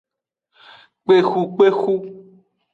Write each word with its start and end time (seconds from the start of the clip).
Kpexukpexu. 1.03 1.93